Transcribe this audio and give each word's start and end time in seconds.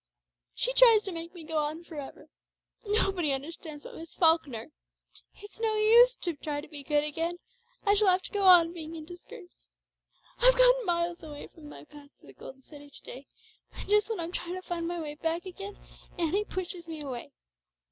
She 0.55 0.73
tries 0.73 1.03
to 1.03 1.11
make 1.11 1.31
me 1.35 1.43
go 1.43 1.59
on 1.59 1.83
for 1.83 1.93
ever. 1.97 2.27
Nobody 2.87 3.31
understands 3.31 3.83
but 3.83 3.93
Miss 3.95 4.15
Falkner. 4.15 4.71
It's 5.43 5.59
no 5.59 5.75
use 5.75 6.15
to 6.21 6.33
try 6.35 6.59
to 6.59 6.67
be 6.67 6.81
good 6.81 7.03
again. 7.03 7.37
I 7.85 7.93
shall 7.93 8.07
have 8.07 8.23
to 8.23 8.31
go 8.31 8.45
on 8.45 8.73
being 8.73 8.95
in 8.95 9.05
disgrace. 9.05 9.69
I've 10.39 10.57
gone 10.57 10.87
miles 10.87 11.21
away 11.21 11.49
from 11.53 11.69
my 11.69 11.83
path 11.83 12.09
to 12.19 12.25
the 12.25 12.33
Golden 12.33 12.63
City 12.63 12.89
to 12.89 13.01
day, 13.03 13.27
and 13.73 13.87
just 13.87 14.09
when 14.09 14.19
I'm 14.19 14.31
trying 14.31 14.55
to 14.55 14.63
find 14.67 14.87
my 14.87 14.99
way 14.99 15.13
back 15.13 15.45
again, 15.45 15.77
Annie 16.17 16.45
pushes 16.45 16.87
me 16.87 16.99
away. 17.01 17.31